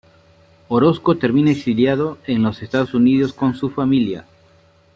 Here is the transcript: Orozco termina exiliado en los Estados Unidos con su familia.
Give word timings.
Orozco 0.67 1.15
termina 1.19 1.51
exiliado 1.51 2.17
en 2.25 2.41
los 2.41 2.63
Estados 2.63 2.95
Unidos 2.95 3.33
con 3.33 3.53
su 3.53 3.69
familia. 3.69 4.25